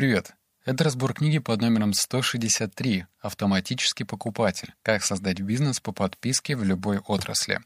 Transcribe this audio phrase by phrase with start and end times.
[0.00, 0.32] Привет!
[0.64, 4.72] Это разбор книги под номером 163 «Автоматический покупатель.
[4.82, 7.60] Как создать бизнес по подписке в любой отрасли».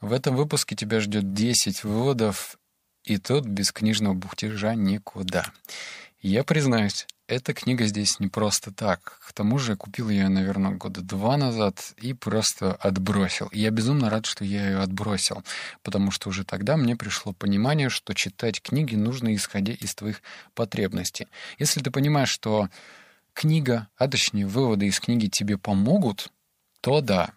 [0.00, 2.56] В этом выпуске тебя ждет 10 выводов,
[3.04, 5.52] и тут без книжного бухтежа никуда.
[6.22, 9.18] Я признаюсь, эта книга здесь не просто так.
[9.26, 13.48] К тому же я купил ее, наверное, года два назад и просто отбросил.
[13.48, 15.42] И я безумно рад, что я ее отбросил,
[15.82, 20.22] потому что уже тогда мне пришло понимание, что читать книги нужно исходя из твоих
[20.54, 21.26] потребностей.
[21.58, 22.68] Если ты понимаешь, что
[23.32, 26.32] книга, а точнее выводы из книги тебе помогут,
[26.80, 27.30] то да.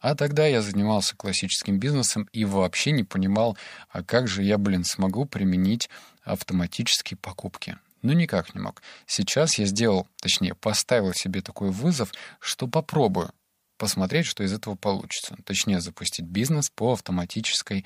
[0.00, 3.56] А тогда я занимался классическим бизнесом и вообще не понимал,
[3.90, 5.90] а как же я, блин, смогу применить
[6.22, 7.78] автоматические покупки.
[8.06, 8.82] Ну, никак не мог.
[9.04, 13.32] Сейчас я сделал, точнее, поставил себе такой вызов, что попробую
[13.78, 15.36] посмотреть, что из этого получится.
[15.44, 17.84] Точнее, запустить бизнес по автоматической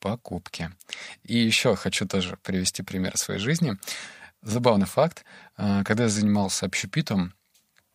[0.00, 0.72] покупке.
[1.22, 3.78] И еще хочу тоже привести пример своей жизни.
[4.42, 5.24] Забавный факт.
[5.56, 7.32] А, когда я занимался общепитом,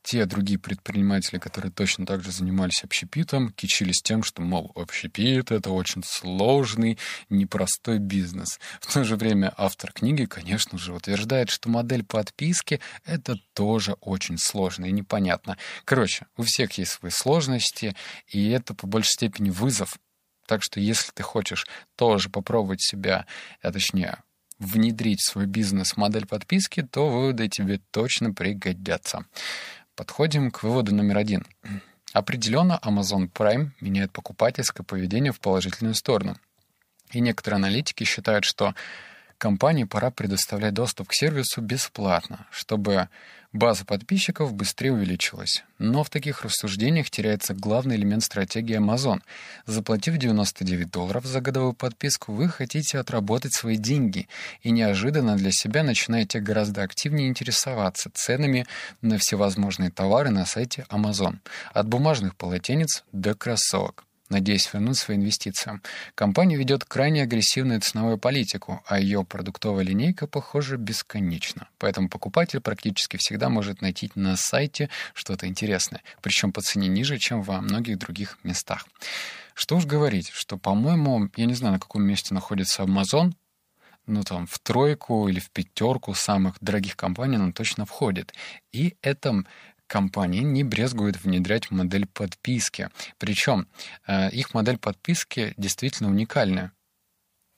[0.06, 5.72] те другие предприниматели, которые точно так же занимались общепитом, кичились тем, что, мол, общепит— это
[5.72, 7.00] очень сложный,
[7.30, 8.60] непростой бизнес.
[8.82, 14.38] В то же время автор книги, конечно же, утверждает, что модель подписки— это тоже очень
[14.38, 15.58] сложно и непонятно.
[15.86, 17.96] Короче, у всех есть свои сложности,
[18.28, 19.98] и это по большей степени вызов.
[20.46, 21.66] Так что если ты хочешь
[21.96, 23.26] тоже попробовать себя,
[23.64, 24.20] а точнее
[24.60, 29.26] внедрить в свой бизнес модель подписки, то выводы тебе точно пригодятся.
[29.96, 31.46] Подходим к выводу номер один.
[32.12, 36.38] Определенно Amazon Prime меняет покупательское поведение в положительную сторону.
[37.12, 38.76] И некоторые аналитики считают, что
[39.38, 43.10] компании пора предоставлять доступ к сервису бесплатно, чтобы
[43.56, 45.64] база подписчиков быстрее увеличилась.
[45.80, 49.22] Но в таких рассуждениях теряется главный элемент стратегии Amazon.
[49.66, 54.28] Заплатив 99 долларов за годовую подписку, вы хотите отработать свои деньги
[54.62, 58.66] и неожиданно для себя начинаете гораздо активнее интересоваться ценами
[59.02, 61.38] на всевозможные товары на сайте Amazon.
[61.74, 65.80] От бумажных полотенец до кроссовок надеясь вернуть свои инвестиции.
[66.16, 71.70] Компания ведет крайне агрессивную ценовую политику, а ее продуктовая линейка, похоже, бесконечна.
[71.78, 77.42] Поэтому покупатель практически всегда может найти на сайте что-то интересное, причем по цене ниже, чем
[77.42, 78.88] во многих других местах.
[79.54, 83.34] Что уж говорить, что, по-моему, я не знаю, на каком месте находится Amazon,
[84.08, 88.34] ну, там, в тройку или в пятерку самых дорогих компаний он точно входит.
[88.72, 89.44] И это
[89.88, 92.90] компании не брезгуют внедрять модель подписки.
[93.18, 93.68] Причем
[94.08, 96.72] э, их модель подписки действительно уникальная.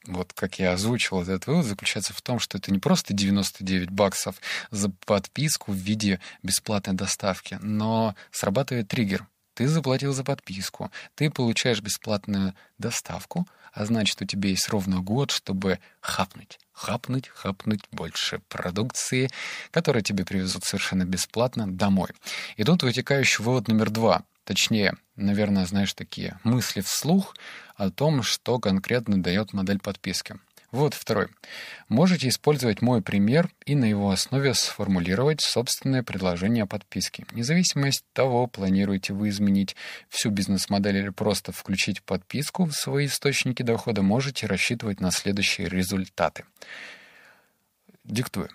[0.07, 4.35] Вот как я озвучил этот вывод, заключается в том, что это не просто 99 баксов
[4.71, 9.27] за подписку в виде бесплатной доставки, но срабатывает триггер.
[9.57, 15.31] Ты заплатил за подписку, ты получаешь бесплатную доставку, а значит, у тебя есть ровно год,
[15.31, 19.31] чтобы хапнуть, хапнуть, хапнуть больше продукции,
[19.71, 22.09] которая тебе привезут совершенно бесплатно домой.
[22.57, 24.21] И тут вытекающий вывод номер два.
[24.43, 27.35] Точнее, наверное, знаешь, такие мысли вслух
[27.75, 30.35] о том, что конкретно дает модель подписки.
[30.77, 31.29] Вот второй.
[31.89, 37.25] Можете использовать мой пример и на его основе сформулировать собственное предложение о подписке.
[37.31, 39.75] Независимость того, планируете вы изменить
[40.07, 46.45] всю бизнес-модель или просто включить подписку в свои источники дохода, можете рассчитывать на следующие результаты.
[48.03, 48.51] Диктую.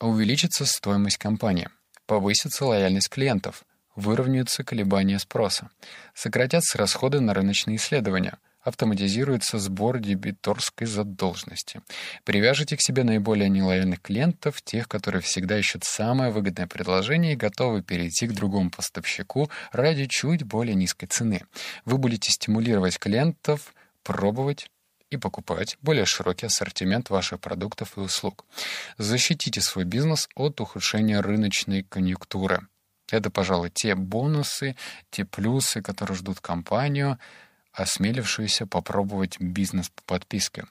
[0.00, 1.68] Увеличится стоимость компании.
[2.06, 3.62] Повысится лояльность клиентов.
[3.94, 5.70] Выровняются колебания спроса.
[6.14, 11.82] Сократятся расходы на рыночные исследования– автоматизируется сбор дебиторской задолженности.
[12.24, 17.82] Привяжите к себе наиболее нелояльных клиентов, тех, которые всегда ищут самое выгодное предложение и готовы
[17.82, 21.42] перейти к другому поставщику ради чуть более низкой цены.
[21.84, 24.70] Вы будете стимулировать клиентов пробовать
[25.10, 28.44] и покупать более широкий ассортимент ваших продуктов и услуг.
[28.98, 32.66] Защитите свой бизнес от ухудшения рыночной конъюнктуры.
[33.10, 34.76] Это, пожалуй, те бонусы,
[35.10, 37.18] те плюсы, которые ждут компанию—
[37.74, 40.64] осмелившуюся попробовать бизнес по подписке.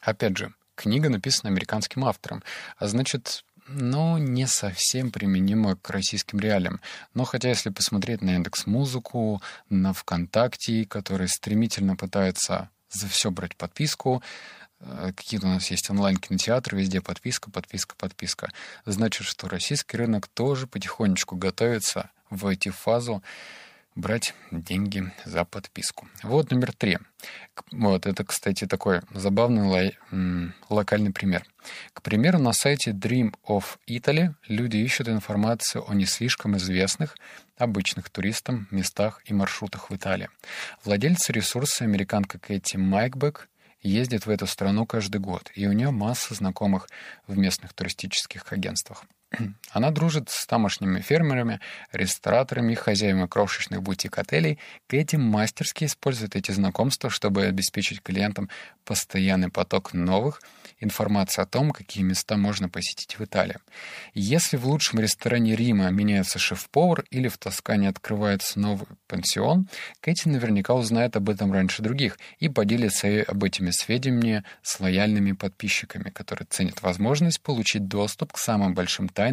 [0.00, 2.42] Опять же, книга написана американским автором,
[2.76, 6.80] а значит, ну, не совсем применима к российским реалиям.
[7.14, 13.56] Но хотя если посмотреть на индекс музыку, на ВКонтакте, которые стремительно пытаются за все брать
[13.56, 14.22] подписку,
[14.80, 18.52] э, какие-то у нас есть онлайн-кинотеатры, везде подписка, подписка, подписка.
[18.84, 23.22] Значит, что российский рынок тоже потихонечку готовится войти в фазу
[23.94, 26.08] брать деньги за подписку.
[26.22, 26.98] Вот номер три.
[27.70, 29.98] Вот это, кстати, такой забавный лай,
[30.68, 31.44] локальный пример.
[31.92, 37.16] К примеру, на сайте Dream of Italy люди ищут информацию о не слишком известных
[37.56, 40.28] обычных туристам местах и маршрутах в Италии.
[40.84, 43.48] Владельцы ресурса, американка Кэти Майкбек,
[43.80, 46.88] ездит в эту страну каждый год, и у нее масса знакомых
[47.26, 49.04] в местных туристических агентствах.
[49.70, 51.60] Она дружит с тамошними фермерами,
[51.92, 54.58] рестораторами и хозяевами крошечных бутик-отелей.
[54.86, 58.48] Кэти мастерски использует эти знакомства, чтобы обеспечить клиентам
[58.84, 60.40] постоянный поток новых
[60.78, 63.56] информации о том, какие места можно посетить в Италии.
[64.12, 69.68] Если в лучшем ресторане Рима меняется шеф-повар или в Тоскане открывается новый пансион,
[70.00, 76.10] Кэти наверняка узнает об этом раньше других и поделится об этими сведениями с лояльными подписчиками,
[76.10, 79.23] которые ценят возможность получить доступ к самым большим тайнам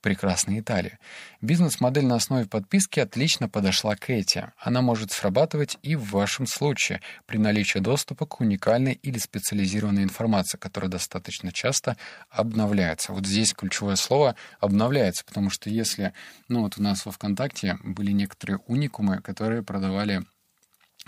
[0.00, 0.98] прекрасной Италии.
[1.40, 4.52] Бизнес-модель на основе подписки отлично подошла Кэти.
[4.58, 10.58] Она может срабатывать и в вашем случае при наличии доступа к уникальной или специализированной информации,
[10.58, 11.96] которая достаточно часто
[12.30, 13.12] обновляется.
[13.12, 16.12] Вот здесь ключевое слово «обновляется», потому что если,
[16.48, 20.22] ну вот у нас во ВКонтакте были некоторые уникумы, которые продавали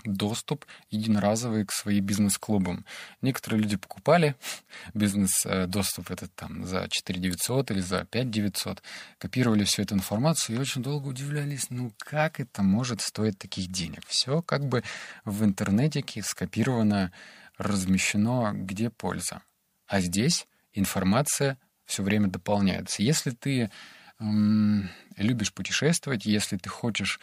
[0.03, 2.85] доступ единоразовый к своим бизнес-клубам.
[3.21, 4.35] Некоторые люди покупали
[4.93, 8.83] бизнес-доступ этот там за 4 900 или за 5 900,
[9.17, 14.01] копировали всю эту информацию и очень долго удивлялись, ну как это может стоить таких денег?
[14.07, 14.83] Все как бы
[15.23, 17.11] в интернете скопировано,
[17.57, 19.41] размещено, где польза.
[19.87, 23.03] А здесь информация все время дополняется.
[23.03, 23.69] Если ты
[24.19, 27.19] эм, любишь путешествовать, если ты хочешь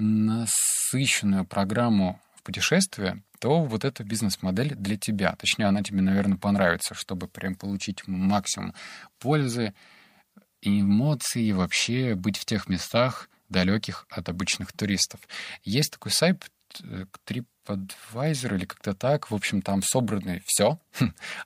[0.00, 5.34] насыщенную программу в путешествие, то вот эта бизнес-модель для тебя.
[5.36, 8.74] Точнее, она тебе, наверное, понравится, чтобы прям получить максимум
[9.18, 9.74] пользы,
[10.62, 15.20] эмоций и вообще быть в тех местах, далеких от обычных туристов.
[15.62, 16.50] Есть такой сайт
[17.70, 19.30] TripAdvisor или как-то так.
[19.30, 20.78] В общем, там собраны все,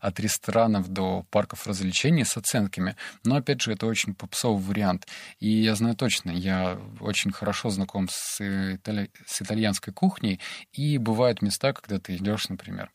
[0.00, 2.96] от ресторанов до парков развлечений с оценками.
[3.24, 5.06] Но, опять же, это очень попсовый вариант.
[5.40, 8.40] И я знаю точно, я очень хорошо знаком с,
[8.74, 9.10] итали...
[9.26, 10.40] с итальянской кухней,
[10.72, 12.90] и бывают места, когда ты идешь, например,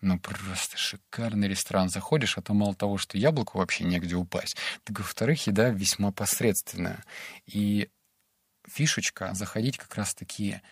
[0.00, 1.88] ну, просто шикарный ресторан.
[1.88, 7.04] Заходишь, а то мало того, что яблоку вообще негде упасть, так во-вторых, еда весьма посредственная.
[7.46, 7.88] И
[8.66, 10.62] фишечка заходить как раз такие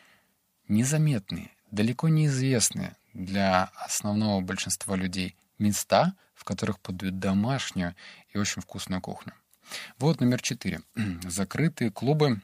[0.68, 7.94] незаметные, далеко неизвестные для основного большинства людей места, в которых подают домашнюю
[8.32, 9.34] и очень вкусную кухню.
[9.98, 10.80] Вот номер четыре.
[11.24, 12.40] Закрытые клубы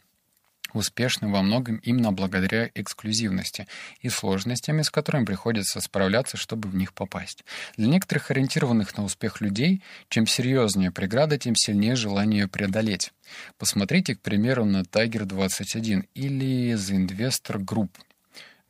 [0.73, 3.67] успешны во многом именно благодаря эксклюзивности
[4.01, 7.45] и сложностями, с которыми приходится справляться, чтобы в них попасть.
[7.77, 13.13] Для некоторых ориентированных на успех людей, чем серьезнее преграда, тем сильнее желание ее преодолеть.
[13.59, 17.91] Посмотрите, к примеру, на Tiger 21 или The Investor Group–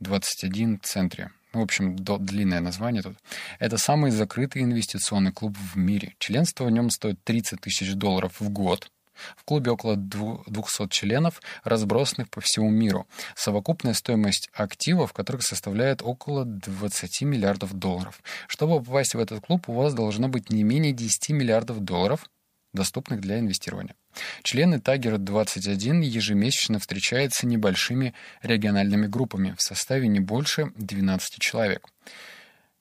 [0.01, 1.31] 21 в центре.
[1.53, 3.17] В общем, длинное название тут.
[3.59, 6.15] Это самый закрытый инвестиционный клуб в мире.
[6.19, 8.91] Членство в нем стоит 30 тысяч долларов в год.
[9.37, 13.07] В клубе около 200 членов, разбросанных по всему миру.
[13.35, 18.21] Совокупная стоимость активов, которых составляет около 20 миллиардов долларов.
[18.49, 22.29] Чтобы попасть в этот клуб, у вас должно быть не менее 10 миллиардов долларов,
[22.77, 23.97] доступных для инвестирования.
[24.45, 31.89] Члены Тагера-21 ежемесячно встречаются небольшими региональными группами в составе не больше 12 человек.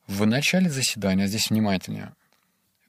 [0.06, 2.14] В начале заседания, здесь внимательнее,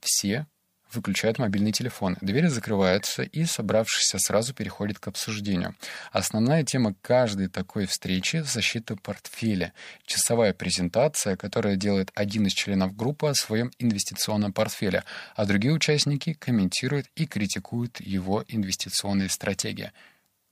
[0.01, 0.47] все
[0.97, 2.17] выключают мобильные телефоны.
[2.21, 5.77] Двери закрываются, и собравшиеся сразу переходят к обсуждению.
[6.11, 9.73] Основная тема каждой такой встречи— защита портфеля.
[10.05, 15.05] Часовая презентация, которая делает один из членов группы о своем инвестиционном портфеле,
[15.35, 19.93] а другие участники комментируют и критикуют его инвестиционные стратегии.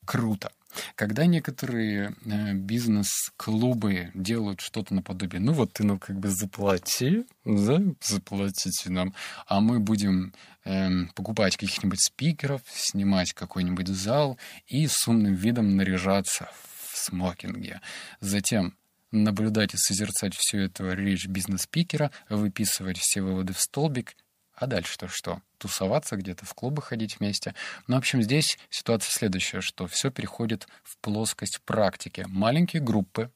[0.05, 0.53] Круто!
[0.95, 7.81] Когда некоторые э, бизнес-клубы делают что-то наподобие, ну вот ты, ну как бы заплати, да,
[8.01, 9.15] заплатите нам,
[9.47, 10.33] а мы будем
[10.65, 16.51] э, покупать каких-нибудь спикеров, снимать какой-нибудь зал и с умным видом наряжаться
[16.91, 17.81] в смокинге.
[18.21, 18.75] Затем
[19.15, 24.15] наблюдать и созерцать всю эту речь бизнес-спикера, выписывать все выводы в столбик
[24.55, 25.41] а дальше-то что?
[25.59, 27.55] Тусоваться где-то, в клубы ходить вместе.
[27.87, 32.25] Ну, в общем, здесь ситуация следующая, что все переходит в плоскость практики.
[32.29, 33.31] Маленькие группы,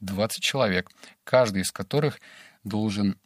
[0.00, 0.90] 20 человек,
[1.24, 2.20] каждый из которых
[2.64, 3.18] должен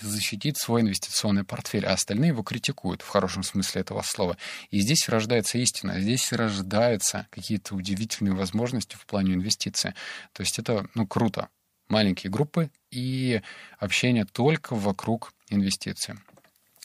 [0.00, 4.36] защитить свой инвестиционный портфель, а остальные его критикуют в хорошем смысле этого слова.
[4.70, 9.92] И здесь рождается истина, здесь рождаются какие-то удивительные возможности в плане инвестиций.
[10.32, 11.48] То есть это, ну, круто.
[11.88, 13.42] Маленькие группы и
[13.78, 16.14] общение только вокруг инвестиций.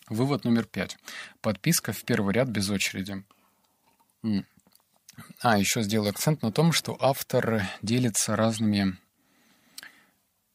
[0.10, 0.98] Вывод номер пять.
[1.42, 3.24] Подписка в первый ряд без очереди.
[5.40, 8.98] А, еще сделаю акцент на том, что автор делится разными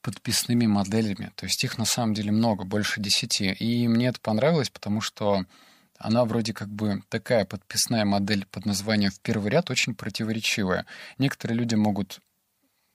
[0.02, 1.32] подписными моделями.
[1.34, 3.52] То есть их на самом деле много, больше десяти.
[3.52, 5.44] И мне это понравилось, потому что
[5.98, 10.86] она вроде как бы такая подписная модель под названием «в первый ряд» очень противоречивая.
[11.18, 12.20] Некоторые люди могут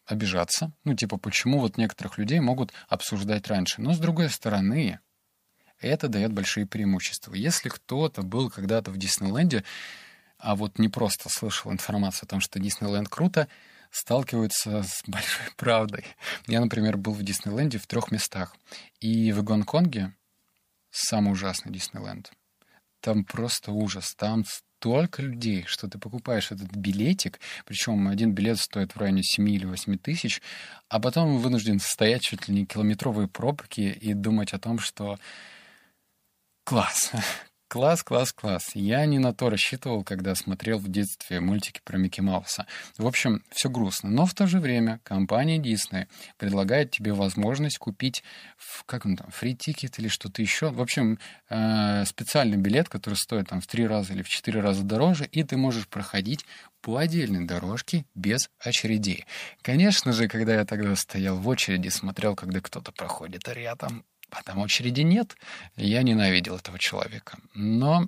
[0.06, 0.72] обижаться.
[0.84, 3.82] Ну, типа, почему вот некоторых людей могут обсуждать раньше.
[3.82, 5.00] Но, с другой стороны,
[5.80, 7.34] это дает большие преимущества.
[7.34, 9.64] Если кто-то был когда-то в Диснейленде,
[10.38, 13.48] а вот не просто слышал информацию о том, что Диснейленд круто,
[13.96, 16.06] сталкиваются с большой правдой.
[16.48, 18.56] Я, например, был в Диснейленде в трех местах.
[19.00, 20.14] И в Гонконге
[20.92, 22.32] самый ужасный Диснейленд.
[23.00, 24.14] Там просто ужас.
[24.16, 29.50] Там столько людей, что ты покупаешь этот билетик, причем один билет стоит в районе 7
[29.50, 30.42] или 8 тысяч,
[30.90, 35.18] а потом вынужден стоять чуть ли не километровые пробки и думать о том, что
[36.66, 37.12] класс,
[37.68, 38.72] Класс, класс, класс.
[38.76, 42.68] Я не на то рассчитывал, когда смотрел в детстве мультики про Микки Мауса.
[42.98, 44.10] В общем, все грустно.
[44.10, 46.08] Но в то же время компания Disney
[46.38, 48.24] предлагает тебе возможность купить,
[48.86, 50.70] как он там, free ticket или что-то еще.
[50.70, 51.18] В общем,
[51.50, 55.44] э, специальный билет, который стоит там в три раза или в четыре раза дороже, и
[55.44, 56.46] ты можешь проходить
[56.82, 59.26] по отдельной дорожке без очередей.
[59.64, 64.06] Конечно же, когда я тогда стоял в очереди, смотрел, когда кто-то проходит рядом,
[64.38, 65.36] а там очереди нет.
[65.76, 67.38] Я ненавидел этого человека.
[67.54, 68.08] Но,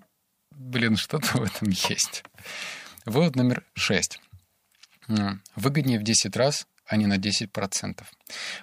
[0.51, 2.23] блин, что-то в этом есть.
[3.05, 4.19] Вывод номер шесть.
[5.55, 8.03] Выгоднее в 10 раз, а не на 10%.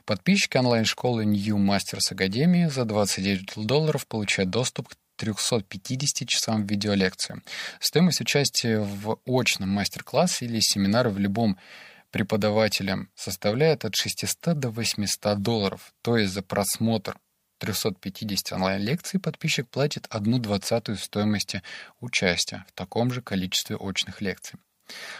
[0.04, 7.40] Подписчики онлайн-школы New Masters Academy за 29 долларов получают доступ к 350 часам видеолекции.
[7.80, 11.58] Стоимость участия в очном мастер-классе или семинаре в любом
[12.10, 17.16] преподавателем составляет от 600 до 800 долларов, то есть за просмотр
[17.58, 21.62] 350 онлайн-лекций подписчик платит одну двадцатую стоимости
[22.00, 24.58] участия в таком же количестве очных лекций.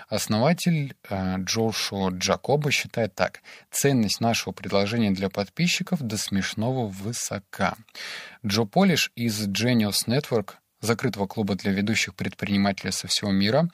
[0.09, 3.41] Основатель э, Джошуа Джакоба считает так.
[3.71, 7.76] Ценность нашего предложения для подписчиков до смешного высока.
[8.45, 13.69] Джо Полиш из Genius Network, закрытого клуба для ведущих предпринимателей со всего мира,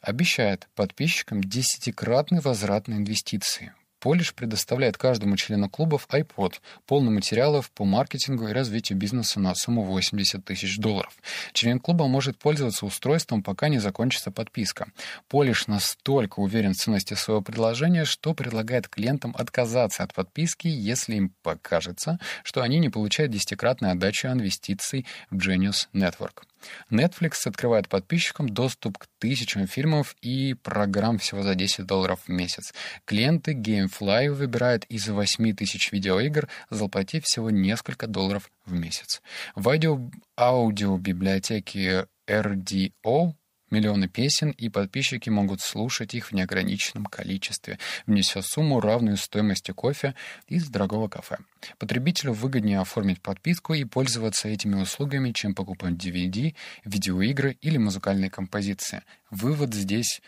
[0.00, 3.72] обещает подписчикам десятикратный возврат на инвестиции.
[4.04, 6.56] Полиш предоставляет каждому члену клубов iPod,
[6.86, 11.16] полный материалов по маркетингу и развитию бизнеса на сумму 80 тысяч долларов.
[11.54, 14.88] Член клуба может пользоваться устройством, пока не закончится подписка.
[15.26, 21.32] Полиш настолько уверен в ценности своего предложения, что предлагает клиентам отказаться от подписки, если им
[21.42, 26.42] покажется, что они не получают десятикратной отдачу инвестиций в Genius Network.
[26.90, 32.72] Netflix открывает подписчикам доступ к тысячам фильмов и программ всего за 10 долларов в месяц.
[33.04, 39.22] Клиенты Gamefly выбирают из 8 тысяч видеоигр, заплатив всего несколько долларов в месяц.
[39.54, 43.34] В аудио аудиобиблиотеке RDO
[43.74, 50.14] миллионы песен, и подписчики могут слушать их в неограниченном количестве, внеся сумму, равную стоимости кофе
[50.46, 51.38] из дорогого кафе.
[51.78, 56.54] Потребителю выгоднее оформить подписку и пользоваться этими услугами, чем покупать DVD,
[56.84, 59.02] видеоигры или музыкальные композиции.
[59.30, 60.20] Вывод здесь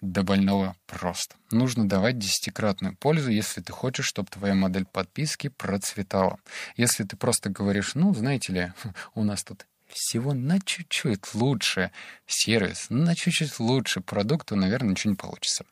[0.00, 1.36] до больного прост.
[1.50, 6.38] Нужно давать десятикратную пользу, если ты хочешь, чтобы твоя модель подписки процветала.
[6.76, 8.72] Если ты просто говоришь, ну, знаете ли,
[9.14, 11.90] у нас тут всего на чуть-чуть лучше
[12.26, 15.64] сервис, на чуть-чуть лучше продукт, то, наверное, ничего не получится.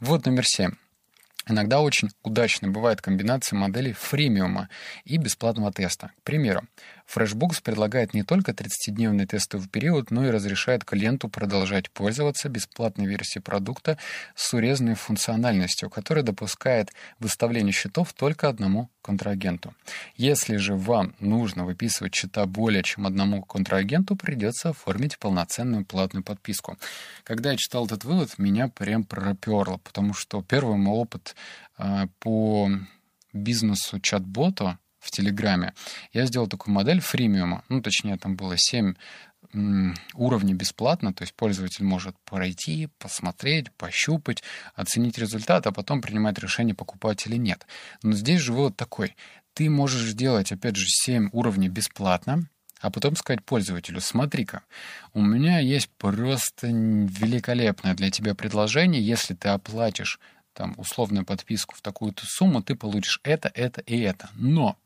[0.00, 0.72] Вот номер семь.
[1.48, 4.68] Иногда очень удачной бывает комбинация моделей фримиума
[5.04, 6.12] и бесплатного теста.
[6.18, 6.62] К примеру,
[7.12, 13.42] FreshBooks предлагает не только 30-дневный тестовый период, но и разрешает клиенту продолжать пользоваться бесплатной версией
[13.42, 13.98] продукта
[14.34, 19.74] с урезанной функциональностью, которая допускает выставление счетов только одному контрагенту.
[20.16, 26.76] Если же вам нужно выписывать счета более чем одному контрагенту, придется оформить полноценную платную подписку.
[27.24, 31.34] Когда я читал этот вывод, меня прям проперло, потому что первый мой опыт
[31.78, 32.70] э, по
[33.32, 35.74] бизнесу чат-бота в Телеграме,
[36.12, 37.64] я сделал такую модель фримиума.
[37.68, 38.94] Ну, точнее, там было 7
[40.14, 44.42] уровней бесплатно, то есть пользователь может пройти, посмотреть, пощупать,
[44.74, 47.66] оценить результат, а потом принимать решение, покупать или нет.
[48.02, 49.16] Но здесь же вывод такой.
[49.54, 52.48] Ты можешь сделать, опять же, 7 уровней бесплатно,
[52.80, 54.62] а потом сказать пользователю, смотри-ка,
[55.14, 60.20] у меня есть просто великолепное для тебя предложение, если ты оплатишь
[60.52, 64.28] там условную подписку в такую-то сумму, ты получишь это, это и это.
[64.34, 64.76] Но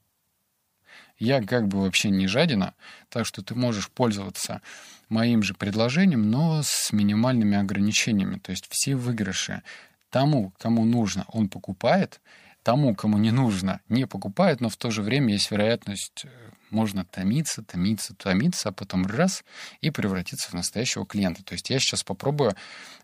[1.23, 2.75] я как бы вообще не жадина,
[3.09, 4.61] так что ты можешь пользоваться
[5.09, 8.39] моим же предложением, но с минимальными ограничениями.
[8.39, 9.63] То есть все выигрыши
[10.11, 12.21] тому, кому нужно, он покупает,
[12.65, 16.29] тому, кому не нужно, не покупает, но в то же время есть вероятность, э,
[16.71, 19.45] можно томиться, томиться, томиться, а потом раз
[19.81, 21.45] и превратиться в настоящего клиента.
[21.45, 22.57] То есть я сейчас попробую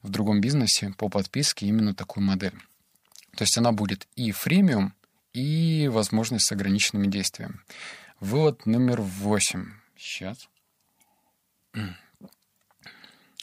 [0.03, 2.55] в другом бизнесе по подписке именно такую модель.
[3.37, 4.93] То есть она будет и фремиум,
[5.33, 7.61] и возможность с ограниченными действиями.
[8.21, 9.67] Вывод номер восемь.
[9.97, 10.49] Сейчас.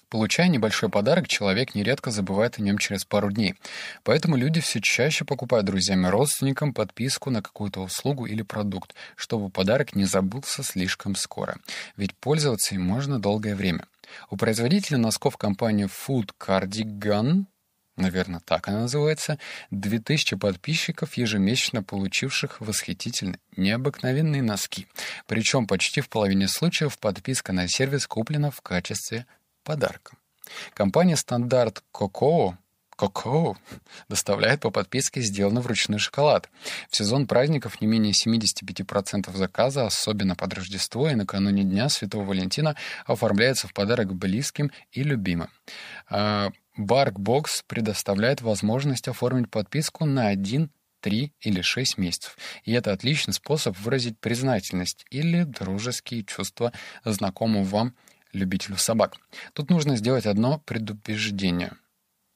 [0.10, 3.56] Получая небольшой подарок, человек нередко забывает о нем через пару дней.
[4.04, 9.50] Поэтому люди все чаще покупают друзьям и родственникам подписку на какую-то услугу или продукт, чтобы
[9.50, 11.58] подарок не забылся слишком скоро.
[11.96, 13.86] Ведь пользоваться им можно долгое время.
[14.30, 17.46] У производителя носков компании Food Cardigan
[17.96, 19.40] наверное, так она называется,
[19.72, 24.88] 2000 подписчиков, ежемесячно получивших восхитительные, необыкновенные носки.
[25.28, 29.26] Причем почти в половине случаев подписка на сервис куплена в качестве
[29.64, 30.18] подарка.
[30.74, 33.58] Компания «Standard Cocoa
[34.08, 36.50] доставляет по подписке сделанный вручную шоколад.
[36.90, 42.76] В сезон праздников не менее 75% заказа, особенно под Рождество и накануне Дня Святого Валентина,
[43.06, 45.50] оформляется в подарок близким и любимым.
[46.78, 52.38] BarkBox предоставляет возможность оформить подписку на один 3 или 6 месяцев.
[52.64, 56.74] И это отличный способ выразить признательность или дружеские чувства
[57.06, 57.96] знакомому вам
[58.34, 59.16] любителю собак.
[59.54, 61.74] Тут нужно сделать одно предупреждение.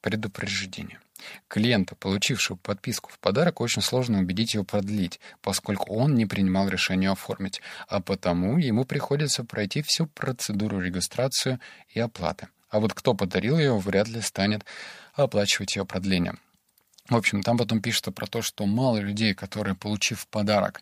[0.00, 1.00] Предупреждение.
[1.48, 7.10] Клиента, получившего подписку в подарок, очень сложно убедить его продлить, поскольку он не принимал решение
[7.10, 11.58] оформить, а потому ему приходится пройти всю процедуру регистрации
[11.90, 12.48] и оплаты.
[12.70, 14.64] А вот кто подарил ее, вряд ли станет
[15.14, 16.34] оплачивать ее продление.
[17.08, 20.80] В общем, там потом пишется про то, что мало людей, которые, получив подарок,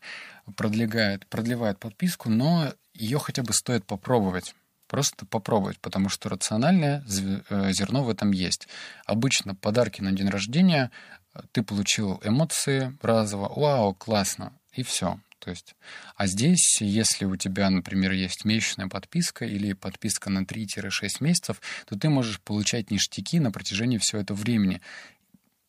[0.57, 4.55] продлевают, продлевают подписку, но ее хотя бы стоит попробовать.
[4.89, 7.05] Просто попробовать, потому что рациональное
[7.51, 8.69] э, зерно в этом есть.
[9.05, 10.91] Обычно подарки на день рождения
[11.35, 15.19] э, ты получил эмоции разово, вау, классно, и все.
[15.39, 15.75] То есть,
[16.17, 20.91] а здесь, если у тебя, например, есть месячная подписка или подписка на 3-6
[21.21, 24.81] месяцев, то ты можешь получать ништяки на протяжении всего этого времени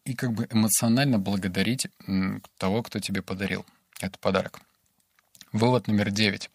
[0.06, 1.88] и как бы эмоционально благодарить
[2.58, 3.66] того, кто тебе подарил
[4.00, 4.60] этот подарок.
[5.52, 6.50] Вывод номер 9.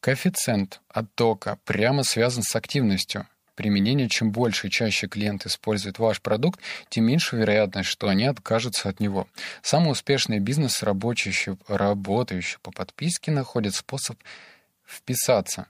[0.00, 4.08] Коэффициент оттока прямо связан с активностью применения.
[4.08, 9.00] Чем больше и чаще клиент использует ваш продукт, тем меньше вероятность, что они откажутся от
[9.00, 9.26] него.
[9.62, 14.16] Самый успешный бизнес, работающий, работающий по подписке, находит способ
[14.86, 15.66] вписаться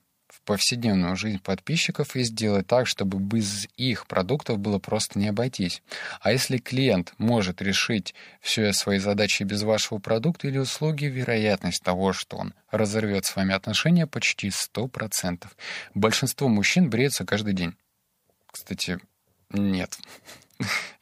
[0.46, 5.82] повседневную жизнь подписчиков и сделать так, чтобы без их продуктов было просто не обойтись.
[6.20, 12.14] А если клиент может решить все свои задачи без вашего продукта или услуги, вероятность того,
[12.14, 15.46] что он разорвет с вами отношения, почти 100%.
[15.94, 17.74] Большинство мужчин бреются каждый день.
[18.50, 18.98] Кстати,
[19.50, 19.98] нет.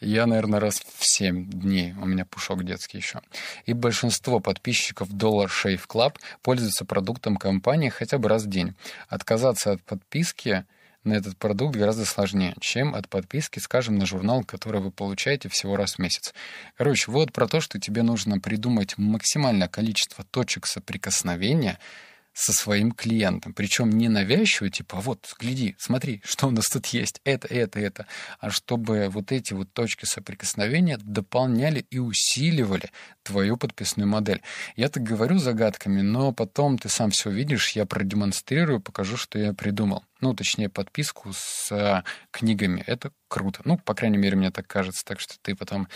[0.01, 1.95] Я, наверное, раз в 7 дней.
[1.95, 3.21] У меня пушок детский еще.
[3.67, 8.75] И большинство подписчиков Dollar Shave Club пользуются продуктом компании хотя бы раз в день.
[9.09, 10.65] Отказаться от подписки
[11.05, 15.77] на этот продукт гораздо сложнее, чем от подписки, скажем, на журнал, который вы получаете всего
[15.77, 16.35] раз в месяц.
[16.77, 21.79] Короче, вот про то, что тебе нужно придумать максимальное количество точек соприкосновения—
[22.35, 23.55] со своим клиентом.
[23.55, 28.07] Причем не навязчиво, типа, вот, гляди, смотри, что у нас тут есть, это, это, это.
[28.41, 32.91] А чтобы вот эти вот точки соприкосновения дополняли и усиливали
[33.23, 34.43] твою подписную модель.
[34.75, 39.53] Я так говорю загадками, но потом ты сам все увидишь, я продемонстрирую, покажу, что я
[39.53, 40.05] придумал.
[40.21, 42.83] Ну, точнее, подписку с а, книгами.
[42.87, 43.61] Это круто.
[43.65, 45.05] Ну, по крайней мере, мне так кажется.
[45.05, 45.87] Так что ты потом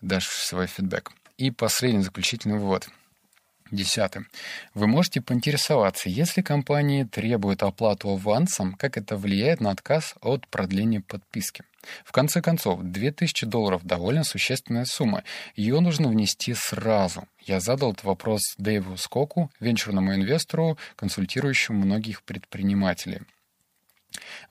[0.00, 1.12] дашь свой фидбэк.
[1.36, 2.88] И последний заключительный вывод—
[3.70, 4.28] Десятым.
[4.74, 11.00] Вы можете поинтересоваться, если компания требует оплату авансом, как это влияет на отказ от продления
[11.00, 11.64] подписки.
[12.04, 15.24] В конце концов, 2000 долларов довольно существенная сумма.
[15.56, 17.26] Ее нужно внести сразу.
[17.40, 23.22] Я задал этот вопрос Дэйву Скоку, венчурному инвестору, консультирующему многих предпринимателей.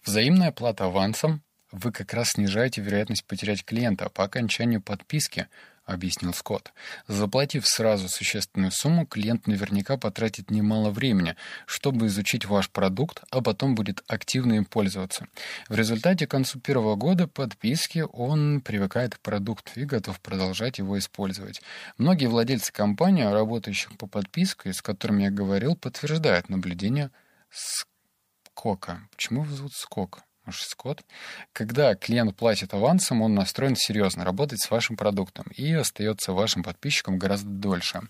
[0.03, 5.47] Взаимная оплата авансом вы как раз снижаете вероятность потерять клиента по окончанию подписки,—
[5.85, 6.73] объяснил Скотт.
[7.07, 13.75] Заплатив сразу существенную сумму, клиент наверняка потратит немало времени, чтобы изучить ваш продукт, а потом
[13.75, 15.27] будет активно им пользоваться.
[15.69, 20.97] В результате к концу первого года подписки он привыкает к продукту и готов продолжать его
[20.97, 21.61] использовать.
[21.97, 27.11] Многие владельцы компаний, работающих по подписке, с которыми я говорил, подтверждают наблюдение
[27.49, 29.07] Скока.
[29.11, 30.23] Почему его зовут Скок?
[30.45, 31.05] Может, Скотт?
[31.53, 37.17] Когда клиент платит авансом, он настроен серьезно работать с вашим продуктом и остается вашим подписчиком
[37.17, 38.01] гораздо дольше.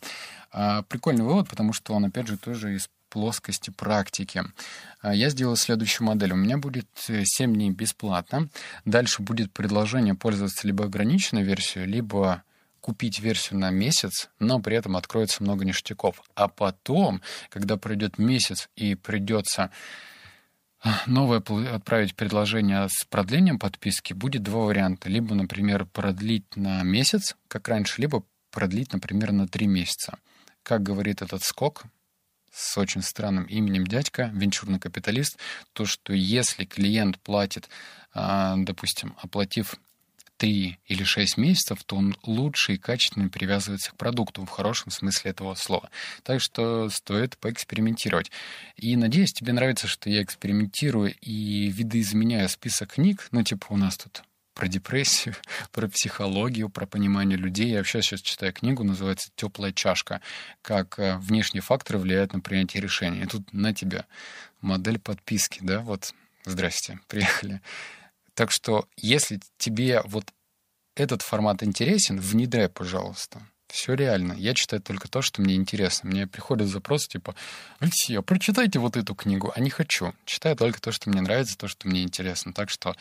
[0.51, 4.43] А, прикольный вывод, потому что он, опять же, тоже из плоскости практики.
[5.01, 6.33] А, я сделал следующую модель.
[6.33, 8.49] У меня будет 7 э, дней бесплатно.
[8.85, 12.41] Дальше будет предложение пользоваться либо ограниченной версией, либо
[12.81, 16.21] купить версию на месяц, но при этом откроется много ништяков.
[16.33, 19.69] А потом, когда пройдет месяц и придется
[21.07, 21.41] новое
[21.73, 25.09] отправить предложение с продлением подписки, будет два варианта.
[25.09, 30.17] Либо, например, продлить на месяц, как раньше, либо продлить, например, на три месяца.
[30.61, 31.83] Как говорит этот скок,
[32.51, 35.37] с очень странным именем дядька, венчурный капиталист,
[35.73, 37.67] то, что если клиент платит,
[38.13, 39.75] а, допустим, оплатив
[40.43, 45.31] 3 или 6 месяцев, то он лучше и качественнее привязывается к продукту в хорошем смысле
[45.31, 45.89] этого слова.
[46.23, 48.29] Так что стоит поэкспериментировать.
[48.75, 53.29] И надеюсь, тебе нравится, что я экспериментирую и видоизменяю список книг.
[53.31, 55.33] Ну, типа у нас тут про депрессию,
[55.71, 57.69] про психологию, про понимание людей.
[57.69, 60.19] Я вообще сейчас читаю книгу, называется «Теплая чашка.
[60.61, 63.21] Как э, внешние факторы влияют на принятие решений».
[63.21, 64.07] И тут на тебя
[64.59, 67.61] модель подписки, да, вот, здрасте, приехали.
[68.35, 70.25] Так что, если тебе вот
[70.95, 73.41] этот формат интересен, внедряй, пожалуйста.
[73.67, 74.33] Все реально.
[74.33, 76.09] Я читаю только то, что мне интересно.
[76.09, 77.35] Мне приходят запросы типа,
[77.79, 79.51] Алексей, а прочитайте вот эту книгу.
[79.55, 80.13] А не хочу.
[80.25, 82.53] Читаю только то, что мне нравится, то, что мне интересно.
[82.53, 82.95] Так что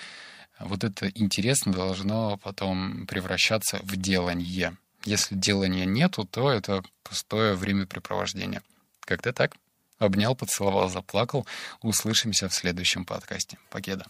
[0.58, 4.76] вот это интересно должно потом превращаться в делание.
[5.04, 8.62] Если делания нету, то это пустое времяпрепровождение.
[9.00, 9.56] Как-то так.
[9.98, 11.46] Обнял, поцеловал, заплакал.
[11.82, 13.58] Услышимся в следующем подкасте.
[13.68, 14.06] Покеда.